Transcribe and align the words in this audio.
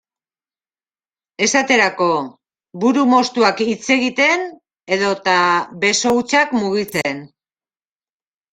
Esaterako: 1.47 2.07
buru 2.85 3.03
moztuak 3.11 3.61
hitz 3.67 3.83
egiten 3.97 4.49
edota 4.97 5.37
beso 5.87 6.17
hutsak 6.19 6.59
mugitzen. 6.63 7.25